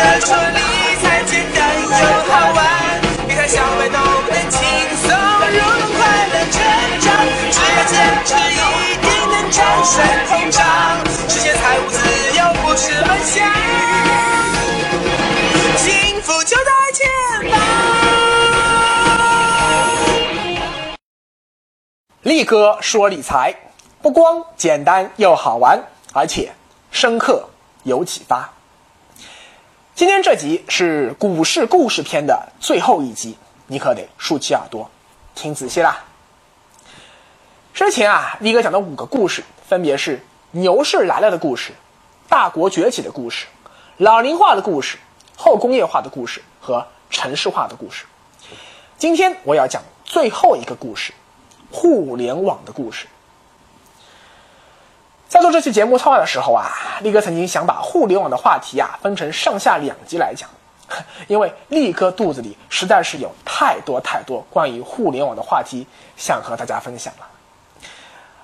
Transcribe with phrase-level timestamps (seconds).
[0.00, 0.60] 哥说理
[1.02, 1.92] 财简单又
[2.24, 2.58] 好玩，
[3.28, 4.58] 理财小白都能轻
[4.96, 5.60] 松入门，
[5.92, 6.56] 快乐成
[7.00, 7.06] 长。
[7.52, 7.92] 只要坚
[8.24, 9.92] 持，一定能战胜
[10.26, 10.64] 通胀，
[11.28, 11.98] 实现财务自
[12.34, 13.46] 由不是梦想，
[15.76, 17.06] 幸福就在前
[17.50, 17.52] 方。
[22.22, 23.54] 力哥说理财，
[24.00, 25.78] 不光简单又好玩，
[26.14, 26.50] 而且
[26.90, 27.50] 深刻
[27.82, 28.50] 有启发。
[30.00, 34.90] 今天这集是股市故事篇的最后一集，你可得竖起耳朵
[35.34, 36.06] 听仔细啦。
[37.74, 41.74] 之前啊，力哥讲的五个故事，分别是牛市来了的故事、
[42.30, 43.44] 大国崛起的故事、
[43.98, 44.96] 老龄化的故事、
[45.36, 48.06] 后工业化的故事和城市化的故事。
[48.96, 51.12] 今天我要讲最后一个故事。
[51.70, 53.06] 互联网的故事，
[55.30, 60.50] 在做这期节目策划的时候啊，力哥曾经想把互联网的话题啊分成上下两集来讲，
[61.28, 67.28] 因为力哥肚子里实在是有太多太多关于互联网的话题想和大家分享了。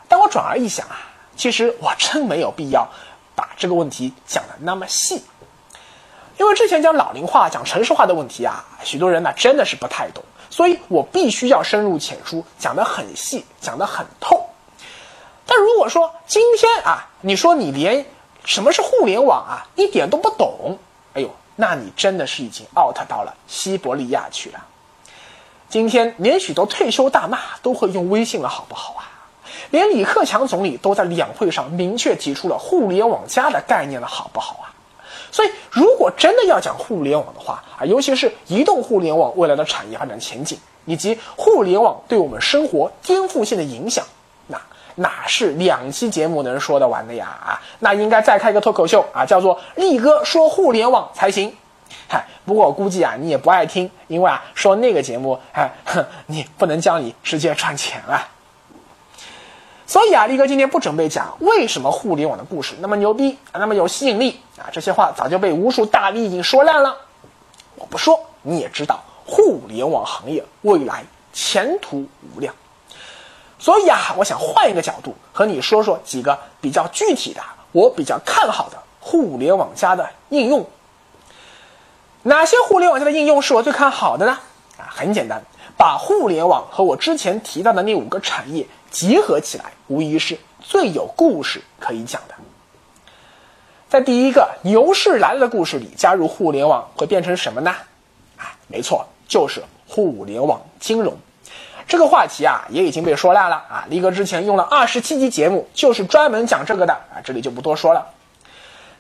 [0.07, 0.97] 但我转而一想啊，
[1.37, 2.89] 其实我真没有必要
[3.35, 5.25] 把这个问题讲的那么细，
[6.39, 10.23] 因为之前讲老龄化、讲城市化的问题啊，许多人呢真的是不太懂。
[10.51, 14.46] 所以我必须要深入浅出，讲得很细，讲得很透。
[15.47, 18.05] 但如果说今天啊，你说你连
[18.45, 20.79] 什么是互联网啊一点都不懂，
[21.15, 24.65] 哎呦，那你真的是已经 out 到了西伯利亚去了。
[25.69, 29.11] 今天连许多退休大妈都会用微信了，好不好啊？
[29.71, 34.75] 连李克强总理都在两会上明确提出了“互联网加”的概念了，好不好啊？
[35.33, 44.07] 所以，如果真的要讲互联网的话啊，尤其是移动互联网未来的产业发展前景，以及互联网对我们生活颠覆性的影响，
[44.97, 47.27] 哪是两期节目能说得完的呀？
[47.27, 51.55] 啊，那应该再开一个脱口秀啊，叫做“力哥说互联网”才行。
[52.09, 58.29] 嗨，不过我估计啊，你也不爱听，因为啊，说那个节目，哎，哼，你不能叫你直接赚钱啊。
[59.87, 66.97] 所以啊，力哥今天不准备讲为什么互联网的故事那么牛逼，那么有吸引力啊，这些话早就被无数大 V 已经说烂了。
[67.77, 72.55] 我不说你也知道，互联网行业未来前途无量。
[73.59, 77.41] 所以啊，我想换一个角度和你说说几个比较具体的，
[77.73, 80.67] 我比较看好的互联网加的应用。
[82.23, 84.39] 哪些互联网加的应用是我最看好的呢？
[84.79, 85.43] 啊，很简单，
[85.77, 88.67] 把互联网和我之前提到的那五个产业。
[88.89, 92.35] 结合起来，无疑是最有故事可以讲的。
[93.91, 97.71] 在第一个牛市来了的故事里，加入互联网会变成什么呢？
[98.39, 101.15] 啊，没错，就是互联网金融。
[101.87, 103.85] 这个话题啊，也已经被说烂了啊。
[103.89, 108.07] 力哥之前用了二十七集节目，就是专门讲这个的啊，这里就不多说了。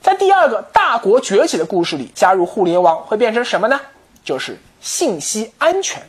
[0.01, 3.81] 在第二个大国崛起的故事里，加入互联网会变成什么呢？
[4.25, 6.03] 就是信息安全。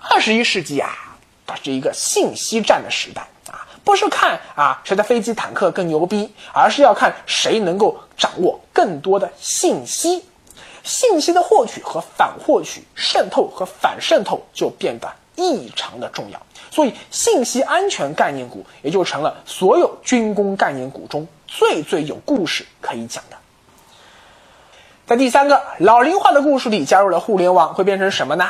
[0.00, 1.06] 二十一世纪啊。
[1.52, 10.24] 它是一个信息战的时代啊，不是看啊谁的飞机坦克更牛逼，而是要看谁能够掌握更多的信息。
[10.84, 16.40] 信息的获取和反获取、渗透和反渗透就变得异常的重要。
[16.70, 23.36] 所以，信息安全概念股也就成了所有军工概念股中最最有故事可以讲的。
[25.06, 28.48] 在第三个老龄化的故事里，加入了互联网会变成什么呢？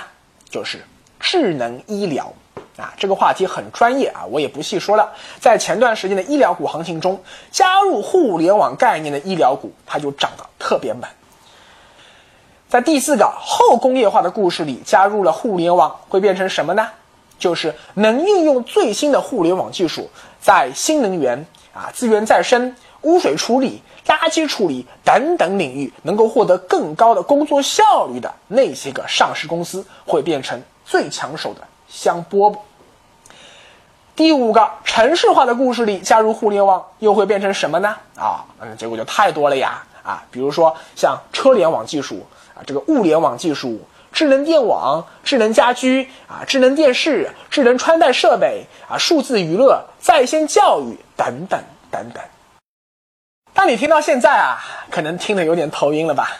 [0.51, 0.85] 就是
[1.19, 2.33] 智能医疗。
[2.77, 5.13] 啊，这个话题很专业啊，我也不细说了。
[5.39, 11.03] 在前段时间的医疗股行情中，加入互联网概念的医疗股，它就涨得特别猛。
[12.71, 16.87] 在第四个后工业化的故事里，加入了互联网会变成什么呢？
[17.37, 20.09] 就是能运用最新的互联网技术，
[20.41, 21.45] 在新能源
[21.75, 31.63] 啊、资源再生、污水处理、垃圾处理等等领域，能够获得更高的工作效率的那些个上市公司，会变成最抢手的。
[31.89, 32.57] 香饽饽。
[34.15, 37.97] 第五个城市化的故事里加入互联网又会变成什么呢？
[38.17, 39.83] 啊，嗯，结果就太多了呀！
[40.05, 42.25] 啊，比如说像车联网技术
[42.67, 43.81] 这个物联网技术、
[44.13, 52.23] 智能电网、智能家居啊、智能电视、智能穿戴设备啊、数字娱乐、在线教育等等等等。
[53.53, 54.59] 当你听到现在啊，
[54.91, 56.31] 可能听得有点头晕了吧？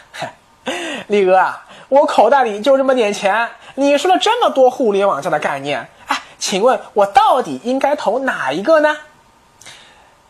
[1.07, 3.49] 力哥啊，我口袋里就这么点钱。
[3.75, 8.97] 你说了这么多互联网上的概念，哎，请问我到底应该投哪一个呢？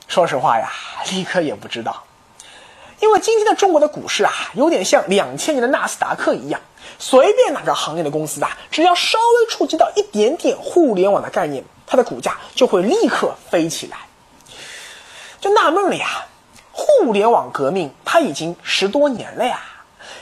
[0.08, 0.72] 说实话呀，
[1.12, 2.04] 立刻也不知道，
[3.02, 6.62] 因为今天的中国的股市啊，有点像两千年的纳斯达克一样，
[7.00, 13.98] 随便哪个行业的公司啊，只要稍微触及到一点点互联网的概念，它的股价就会立刻飞起来。
[15.40, 16.26] 就纳闷了呀，
[16.72, 19.62] 互联网革命它已经十多年了呀。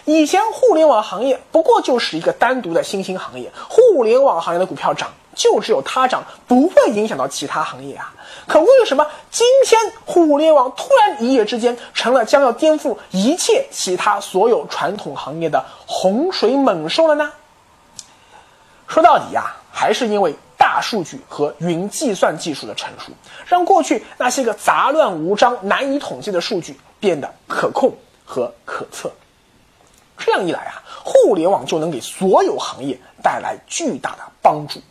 [0.05, 8.13] 以前互联网行业不过就是一个单独的新兴行业，互联网行业的股票涨就只有它涨，不会影响到其他行业啊。
[8.45, 17.31] 可为什么今天互联网突然一夜之间成了将要颠覆一切其他所有传统行业的洪水猛兽了呢？
[18.85, 23.13] 说到底呀，还是因为大数据和云计算技术的成熟，
[23.45, 27.95] 让过去那些个杂乱无章、难以统计的数据变得可控
[28.25, 29.09] 和可测。
[30.17, 34.81] 这样一来啊，互联网就能给所有行业带来巨大的帮助。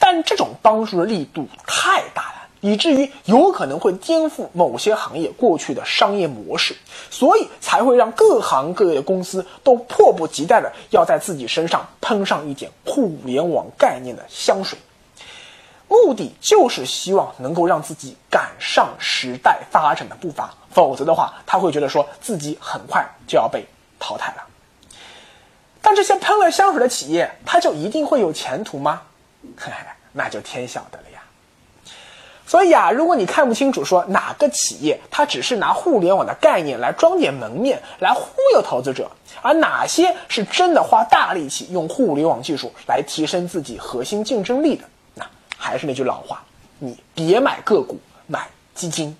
[0.00, 2.36] 但这种帮助的力度太大了。
[2.62, 6.76] 以至于有可能会颠覆某些行业过去的商业模式，
[7.08, 14.78] 所以才会让各行各业的公司都迫不及待的要在自己身上喷上一点互联网概念的香水，
[15.88, 23.64] 目的就是希望能够让自己赶上时代发展的步伐，否则的话，他会觉得说自己很快就要被
[23.98, 24.44] 淘汰了。
[25.80, 29.00] 但这些喷了香水的企业，它就一定会有前途吗？
[29.56, 31.22] 嘿嘿，那就天晓得了呀。
[32.46, 39.08] 所以啊，如果你看不清楚说哪个企业它只是拿互联网的概念来装点门面来忽悠投资者，
[39.40, 44.84] 而哪些是真的花大力气用互联网技术来提升自己核心竞争力的，
[45.14, 45.24] 那
[45.56, 46.42] 还是那句老话，
[46.80, 49.16] 你别买个股，买基金。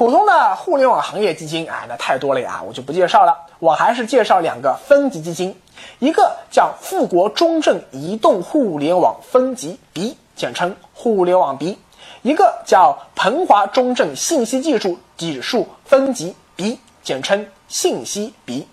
[0.00, 3.36] 普通的互联网行业基金啊，那太多了呀，我就不介绍了。
[3.58, 5.54] 我还是介绍两个分级基金，
[5.98, 10.16] 一个叫富国中证移动互联网分级 B。
[10.34, 11.78] 简称互联网 B，
[12.22, 18.66] 一个叫鹏华中证信息技术指数分级 B，简称信息 B。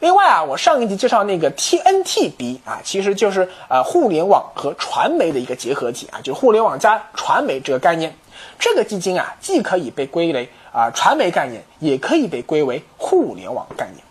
[0.00, 8.14] 另外啊，我上一集介绍那个 TNT B 啊，其实就是呃互联网和传媒的一个结合体啊，就互联网加传媒这个概念。
[8.58, 14.04] 这个基金啊，既可以被归为啊传媒概念，也可以被归为互联网概念。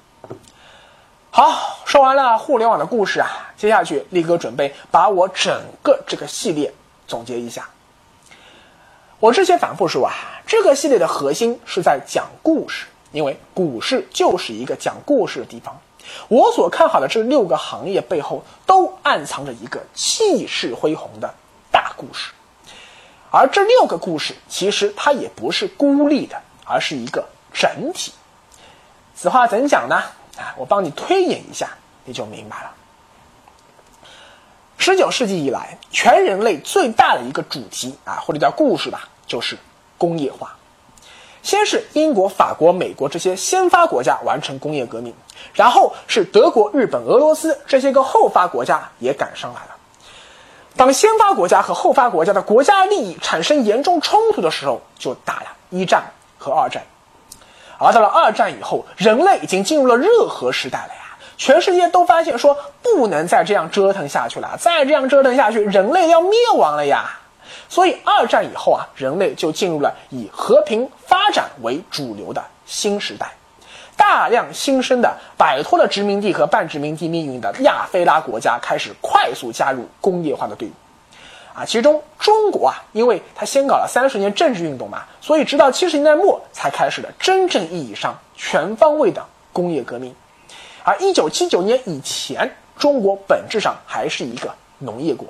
[1.31, 3.27] 好，说完了互联网的故事啊，
[3.57, 6.73] 接下去力哥准备把我整个这个系列
[7.07, 7.67] 总结一下。
[9.19, 10.13] 我之前反复说啊，
[10.45, 15.77] 这个系列的核心是在讲故事，因为股市就是一个讲故事的地方。
[16.27, 21.33] 我所看好的这六个行业背后，都暗藏着一个气势恢宏的
[21.71, 22.31] 大故事，
[23.37, 28.13] 而这六个故事其实它也不是孤立的，而是一个整体。
[29.13, 29.97] 此话怎讲呢？
[30.37, 31.71] 啊，我帮你推演一下，
[32.05, 32.71] 你就明白了。
[34.77, 39.57] 十九世纪以来，全人类最大的一个主题啊，或者叫故事吧，就是
[39.97, 40.55] 工业化。
[41.43, 45.13] 先是英国、法国、美国这些先发国家完成工业革命，
[45.53, 49.74] 然后是德国、日本、俄罗斯这些个后发国家也赶上来了。
[50.77, 56.83] 当先发国家和后发国家的国家利益产生严重冲突的时候，就打了一战和二战。
[57.77, 61.17] 而到了二战以后，人类已经进入了热核时代了呀！
[61.37, 67.19] 全世界都发现说不能再这样折腾下去了，再这样折腾下去，人类要灭亡了呀！
[67.67, 73.33] 所以二战以后啊，人类就进入了以和平发展为主流的新时代，
[73.97, 80.71] 大量新生的摆脱了殖民地和半殖民地命运的亚非拉国家开始快速加入工业化的队伍。
[81.53, 90.13] 啊，其中中国啊，因为它先搞了三十年政治运动嘛，所以直到七十年代末才开始了真正意义上全方位的工业革命。
[90.83, 95.25] 而一九七九年以前，中国本质上还是一个农业国。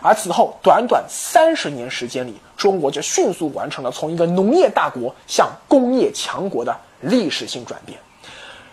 [0.00, 7.98] 而此后短短三十年时间里，中国就迅速完成了从一个农业大国向工业强国的历史性转变。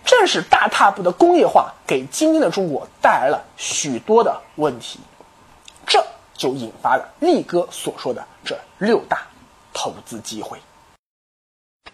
[0.06, 5.00] 正是大踏步的工业化，给今天的中国带来了许多的问题。
[5.86, 6.06] 这。
[6.38, 9.26] 就引发了力哥所说的这六大
[9.74, 10.60] 投资机会。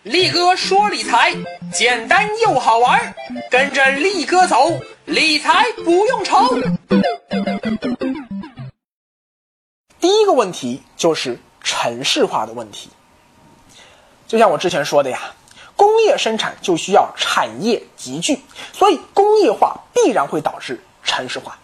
[0.01, 1.33] 力哥说理财
[1.71, 3.15] 简单又好玩，
[3.49, 4.69] 跟着力哥走，
[5.05, 6.39] 理财不用愁。
[10.01, 12.89] 第一个问题就是城市化的问题。
[14.27, 15.33] 就像我之前说的呀，
[15.75, 21.57] 工业生产就需要产业集聚，所以工业化必然会导致城市化。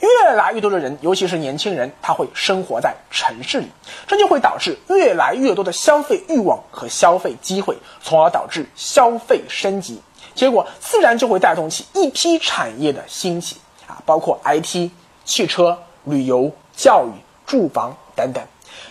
[0.00, 3.66] 越来越多的人，尤其是年轻人，他会生活在城市里，
[4.06, 10.00] 这就会导致越来越多的消费欲望和消费机会，从而导致消费升级，
[10.34, 13.56] 结果自然就会带动起一批产业的兴起
[13.86, 14.90] 啊，包括 IT、
[15.24, 17.10] 汽车、旅游、教育、
[17.46, 18.44] 住房等等。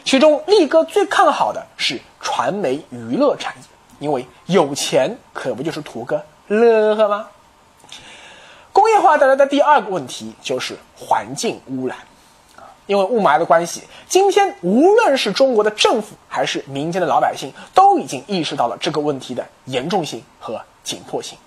[0.04, 3.64] 其中，力哥最看好的是传媒娱乐产业，
[4.00, 7.28] 因为有钱可不就是图个乐呵吗？
[8.72, 11.98] 工业化带来的第二个问题就是环境污染，
[12.88, 21.38] 因为雾霾的关系，今天无论是中国的政府还是民间的老百姓，都已经意识到了这个问题的严重性和紧迫性。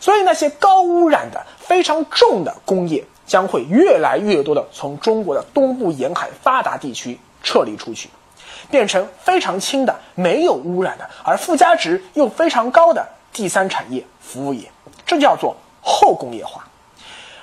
[0.00, 8.08] 所以那些高污染的、非常重的工业将会越来越多的从中国的东部沿海发达地区撤离出去，
[8.70, 14.70] 变成非常轻的、没有污染的，而附加值又非常高的第三产业服务业，
[15.06, 16.64] 这叫做后工业化。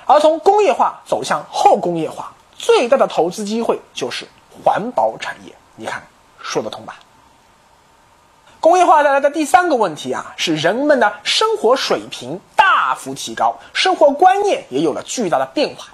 [0.04, 4.26] 而从工业化走向后工业化，最大的投资机会就是
[4.64, 5.52] 环保产业。
[5.74, 6.02] 你看，
[6.40, 6.96] 说得通吧？
[8.60, 15.88] 工业化带来的第三个问题啊，是人们的生活水平大幅提高，生活观念也有了巨大的变化。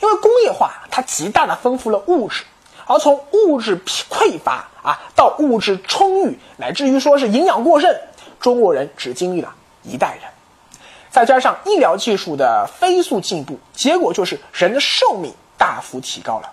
[0.00, 2.44] 因为工业化它极大的丰富了物质，
[2.86, 7.94] 而从物质匮乏啊到物质充裕，乃至于说是营养过剩，
[8.40, 10.30] 中国人只经历了一代人。
[11.10, 16.50] 再加上医疗技术的飞速进步，结果就是人的寿命大幅提高了。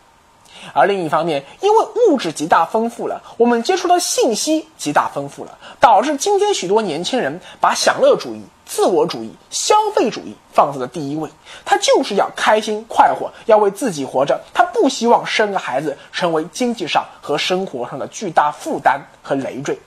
[0.73, 11.29] 而另一方面，因为物质极大丰富了，我们接触的信息极大丰富了，导致今天许多年轻人把享乐主义、自我主义、消费主义放在了第一位。
[11.65, 19.77] 他就是要开心快活，要为自己活着，他不希望生个孩子成为经济上和生活上的巨大负担和累赘。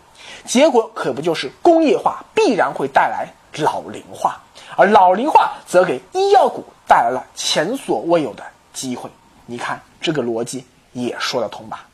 [0.45, 3.27] 结果可不就是工业化必然会带来
[3.57, 4.39] 老龄化，
[4.77, 9.09] 而老龄化则给医药股带来了前所未有的机会。
[9.47, 10.63] 你看这个逻辑
[10.93, 11.87] 也说得通吧？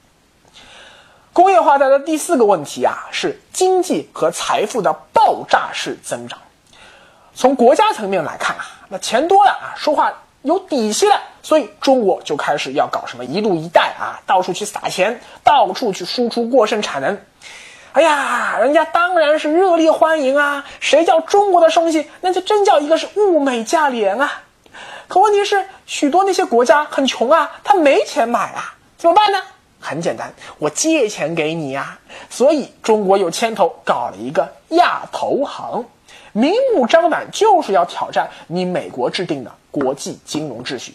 [1.33, 6.37] 工业化带来的第四个问题啊，是经济和财富的爆炸式增长。
[7.35, 17.19] 从国家层面来看啊，那钱多了啊，说话有底气了，所以中国就开始要搞什么“一路一带”啊，到处去撒钱，到处去输出过剩产能。
[17.93, 20.65] 哎呀，人家当然是热烈欢迎啊！
[20.79, 24.43] 谁叫中国的东西，那就真叫一个是物美价廉啊！
[25.09, 29.39] 可问题是，许多那些国家很穷啊，他没钱买啊，怎么办呢？
[29.81, 31.99] 很简单，我借钱给你呀。
[32.29, 35.85] 所以中国有牵头搞了一个亚投行，
[36.33, 40.95] 明目张胆就是要挑战你美国制定的国际金融秩序。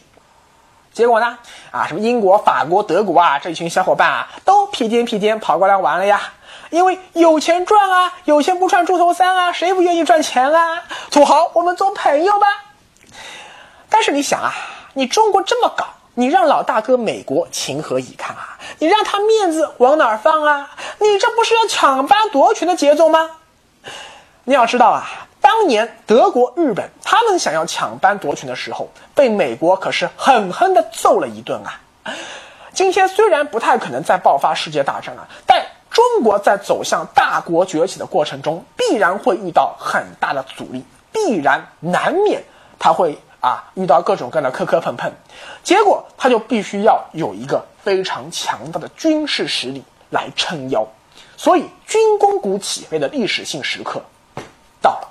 [0.94, 1.38] 结果呢？
[1.72, 6.22] 啊，什么英国、法国、德国啊，这一群小伙伴啊，都屁颠屁颠跑过来玩了呀。
[6.70, 10.84] 因为有钱赚啊，有钱不赚猪头三啊，谁不愿意赚钱啊？
[11.12, 12.48] 土豪，我们做朋友吧。
[13.90, 14.54] 但是你想啊，
[14.94, 18.58] 你中国这么搞，你让老大哥美国情何以堪啊？
[18.80, 20.72] 你让他面子往哪儿放啊？
[21.00, 23.32] 你这不是要抢班夺权的节奏吗？
[24.48, 31.82] 你要知道啊，当年德国、日本他们想要抢班夺权的时候，被美国可是狠狠的揍了一顿啊。
[32.72, 42.44] 今天虽然不太可能再爆发世界大战了，但中国在走向大国崛起的过程中，必然会遇到很大的阻力，必然难免
[42.78, 43.20] 他会。
[43.42, 45.12] 啊，遇到各种各样的磕磕碰碰，
[45.62, 50.88] 结果他就必须要有一个非常强大的军事实力来撑腰，
[51.38, 54.02] 所以军工股起飞的历史性时刻
[54.86, 55.10] 到了。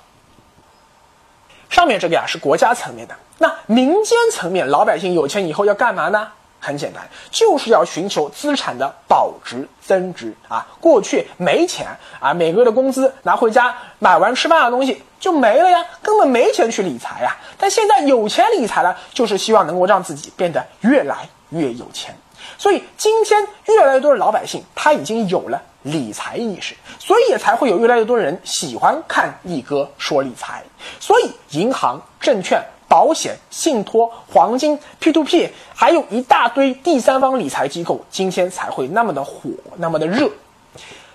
[1.69, 6.31] 上面这个呀是国家层面的，那民间层面，老百姓有钱以后要干嘛呢？
[6.61, 10.65] 很简单，就是要寻求资产的保值增值啊！
[10.79, 11.85] 过去没钱
[12.19, 17.35] 啊，每个月的工资拿回家买完吃饭的东西就没了呀，根本没钱去理财呀。
[17.59, 22.17] 但现在有钱理财了，就是希望能够让自己变得越来越有钱。
[22.57, 30.63] 所以今天越来越多的老百姓他已经有了理财意识，所以也才会有越来越多人喜欢看力哥说理财。
[30.99, 32.63] 所以银行、证券。
[32.87, 40.29] 保险、信托、黄金、P to P，还有一大堆第三方理财机构，今天才会那么的火，那么的热。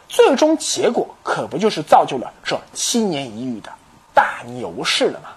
[0.08, 3.70] 最终结果可不就是造就了这七年一遇的
[4.12, 5.28] 大牛市了吗？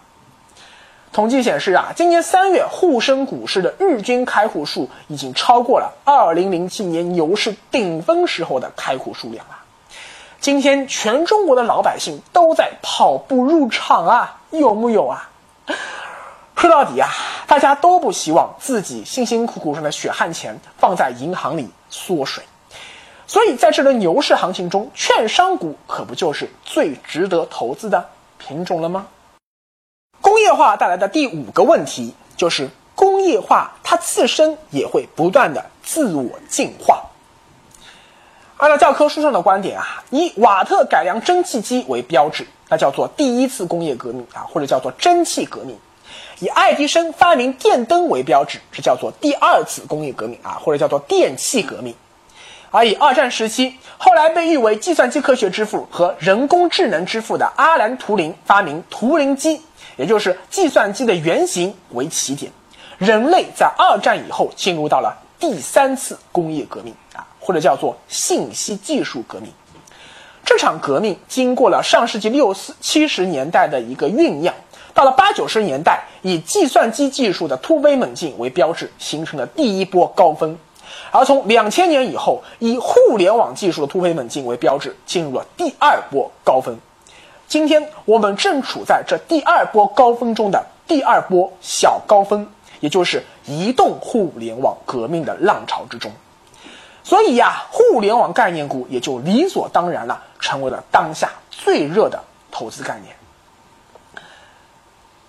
[1.13, 9.59] 统计显示啊，今年三月沪深股市的日均开户数已经超过了二零零七年牛市顶峰时候的开户数量了。
[10.39, 15.29] 今天全中国的老百姓都在跑步入场啊，有木有啊？
[16.57, 17.09] 说到底啊，
[17.45, 22.43] 大家都不希望自己辛辛苦苦赚的血汗钱放在银行里缩水，
[23.27, 29.05] 所以在这轮牛市行情中，券商股可不就是最值得投资的品种了吗？
[30.23, 37.03] 工业化带来的第五个问题就是，工业化它自身也会不断的自我进化。
[38.55, 45.77] 按照教科书上的观点啊，以瓦特改良蒸汽机为标志，那叫做第一次工业革命啊，或者叫做蒸汽革命。
[46.39, 51.93] 以爱迪生发明电灯为标志，这叫做第二次工业革命啊，或者叫做电气革命。
[52.71, 59.61] 而以二战时期后来被誉为计算机科学之父和人工智能之父的阿兰·图灵发明图灵机，
[59.95, 62.51] 也就是计算机的原型为起点，
[62.97, 69.51] 人类在二战以后进入到了第三次工业革命啊，或者叫做信息技术革命。
[70.45, 74.53] 这场革命经过了上世纪六四七十年代的一个酝酿，
[74.93, 80.55] 到了八九十年代，以计算机技术的突飞猛进为标志，形成了第一波高峰；
[81.11, 86.77] 而从两千年以后，以互联网技术的突飞猛进为标志，进入了第二波高峰。
[87.53, 92.47] 今天我们正处在这第二波高峰中的第二波小高峰，
[92.79, 96.11] 也就是移动互联网革命的浪潮之中。
[97.03, 102.19] 所以呀，互联网概念股也就理所当然了，成为了当下最热的
[102.51, 103.15] 投资概念。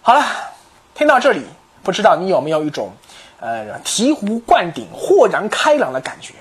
[0.01, 0.25] 好了，
[0.95, 1.45] 听到这里，
[1.83, 2.91] 不知道你有没有一种，
[3.39, 6.33] 呃，醍醐灌顶、豁然开朗的感觉？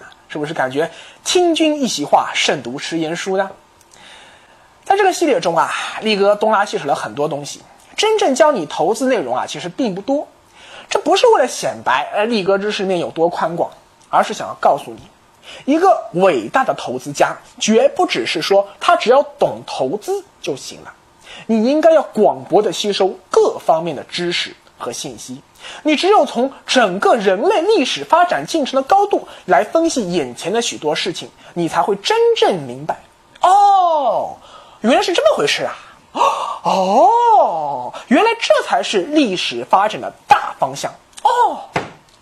[0.00, 0.90] 啊，是不是感觉
[1.22, 3.48] 听君一席话，胜读十言书呢？
[4.90, 5.70] 在这个系列中啊，
[6.00, 7.60] 力哥东拉西扯了很多东西，
[7.96, 10.26] 真正教你投资内容啊，其实并不多。
[10.88, 13.70] 这不是为了显摆，呃，力哥知识面有多宽广。
[14.08, 20.92] 而是想要告诉你，一个伟大的投资家绝不只是说他只要懂投资就行了，
[21.46, 25.40] 你应该要广博的吸收各方面的知识和信息。
[25.84, 33.00] 你只有从整个人类历史发展进程的高度来分析眼前的许多事情，你才会真正明白。
[33.42, 34.36] 哦，
[34.82, 35.76] 原来是这么回事啊！
[36.62, 40.92] 哦，原来这才是历史发展的大方向。
[41.22, 41.68] 哦，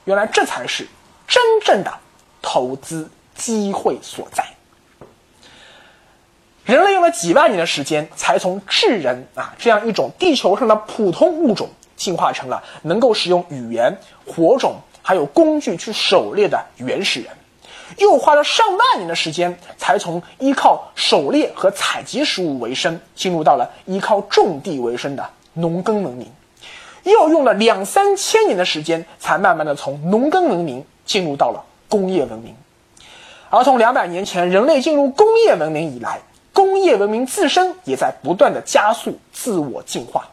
[0.04, 0.86] 原来这才是。
[1.26, 1.92] 真正的
[2.40, 4.44] 投资机会所在。
[6.64, 13.94] 人类用了几万年的时间，才从智人啊这样一种地球上的普通物种，进化成了能够使用语言、
[14.26, 17.30] 火种还有工具去狩猎的原始人；
[17.96, 26.28] 又花了上万年的时间，才从依靠狩猎和采集食物为生，进入到了依靠种地为生的农耕文明；
[27.04, 30.84] 又用了两三千年的时间，才慢慢的从农耕文明。
[31.08, 32.54] 进入到了工业文明，
[33.48, 36.20] 而从两百年前人类进入工业文明以来，
[36.52, 40.28] 工业文明自身也在不断的加速自我进化。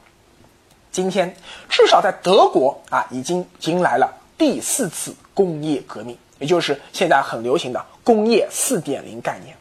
[0.92, 1.34] 今天，
[1.70, 9.56] 至少在德国啊，已经迎来了第四次工业革命，也就是现在很流行的工业四点零概念。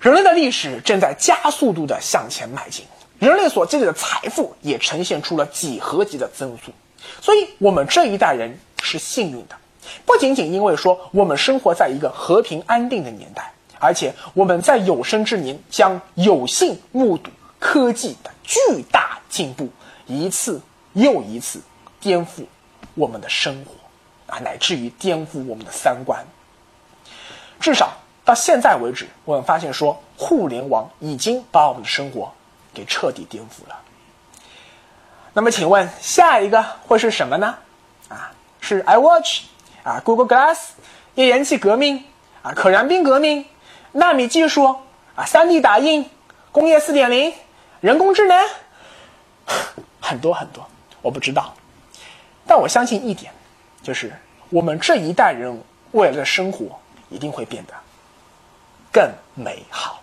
[0.00, 2.84] 人类的历史正在加速度的向前迈进，
[3.18, 6.72] 人类所积累的财富也呈现出了几何级的增速，
[7.20, 8.58] 所以，我们这一代人。
[8.86, 9.56] 是幸运的，
[10.04, 18.60] 不仅仅因为说我们生活在一个和平安定的年代，而且我们在有生之年将有幸目睹科技的巨
[18.92, 19.70] 大进步，
[20.06, 20.60] 一次
[20.92, 21.62] 又一次
[21.98, 22.44] 颠覆
[22.94, 23.72] 我们的生活，
[24.26, 26.24] 啊，乃至于颠覆我们的三观。
[27.60, 27.92] 至少
[28.24, 32.32] 到现在为止，我们发现说，互联网已经把我们的生活
[32.72, 33.80] 给彻底颠覆了。
[35.32, 37.58] 那么，请问下一个会是什么呢？
[38.08, 38.30] 啊？
[38.60, 39.42] 是 iWatch
[39.82, 40.58] 啊，Google Glass，
[41.16, 42.04] 页岩气革命
[42.42, 43.44] 啊，可燃冰革命，
[43.92, 44.64] 纳米技术
[45.14, 46.08] 啊，3D 打印，
[46.50, 47.34] 工业4.0，
[47.80, 48.42] 人工智能，
[50.00, 50.66] 很多很多，
[51.02, 51.52] 我不知道，
[52.46, 53.32] 但我相信一点，
[53.84, 54.10] 就是
[54.48, 57.74] 我们这一代人未来的生活一定会变得
[58.90, 59.93] 更美好。